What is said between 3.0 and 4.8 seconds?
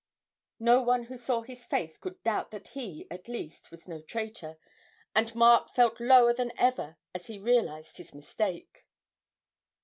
at least, was no traitor;